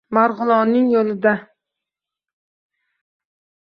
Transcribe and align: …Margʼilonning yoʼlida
…Margʼilonning 0.17 0.87
yoʼlida 0.93 1.35